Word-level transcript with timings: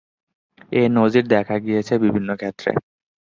এর 0.71 0.89
নজির 0.91 1.25
দেখা 1.27 1.55
গিয়েছে 1.59 1.93
বিভিন্ন 1.97 2.29
ক্ষেত্রে। 2.35 2.71